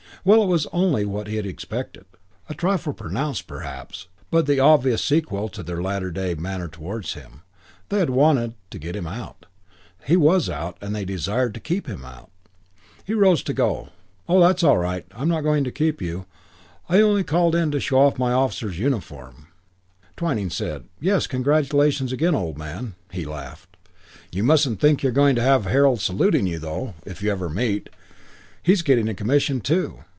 Well, 0.23 0.43
it 0.43 0.49
was 0.49 0.67
only 0.71 1.03
what 1.03 1.25
he 1.25 1.37
had 1.37 1.47
expected; 1.47 2.05
a 2.47 2.53
trifle 2.53 2.93
pronounced, 2.93 3.47
perhaps, 3.47 4.07
but 4.29 4.45
the 4.45 4.59
obvious 4.59 5.03
sequel 5.03 5.49
to 5.49 5.63
their 5.63 5.81
latter 5.81 6.11
day 6.11 6.35
manner 6.35 6.67
towards 6.67 7.15
him: 7.15 7.41
they 7.89 7.97
had 7.97 8.11
wanted 8.11 8.53
to 8.69 8.77
get 8.77 8.95
him 8.95 9.07
out; 9.07 9.47
he 10.05 10.15
was 10.15 10.47
out 10.47 10.77
and 10.79 10.93
they 10.95 11.05
desired 11.05 11.55
to 11.55 11.59
keep 11.59 11.87
him 11.87 12.05
out. 12.05 12.29
He 13.03 13.15
rose 13.15 13.41
to 13.41 13.53
go. 13.53 13.89
"Oh, 14.29 14.39
that's 14.39 14.61
all 14.61 14.77
right. 14.77 15.07
I'm 15.09 15.27
not 15.27 15.41
going 15.41 15.63
to 15.63 15.71
keep 15.71 16.03
you. 16.03 16.27
I 16.87 17.01
only 17.01 17.23
called 17.23 17.55
in 17.55 17.71
to 17.71 17.79
show 17.79 18.01
off 18.01 18.19
my 18.19 18.31
officer's 18.31 18.77
uniform." 18.77 19.47
Twyning 20.15 20.51
said, 20.51 20.83
"Yes, 20.99 21.25
congratulations 21.25 22.11
again, 22.11 22.35
old 22.35 22.59
man." 22.59 22.93
He 23.11 23.25
laughed. 23.25 23.75
"You 24.31 24.43
mustn't 24.43 24.79
think 24.79 25.01
you're 25.01 25.11
going 25.11 25.35
to 25.37 25.41
have 25.41 25.65
Harold 25.65 25.99
saluting 25.99 26.45
you 26.45 26.59
though, 26.59 26.93
if 27.07 27.23
you 27.23 27.31
ever 27.31 27.49
meet. 27.49 27.89
He's 28.61 28.83
getting 28.83 29.09
a 29.09 29.15
commission 29.15 29.61
too." 29.61 30.03